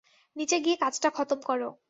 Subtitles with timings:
[0.35, 1.71] নিচে গিয়ে কাজটা খতম করো।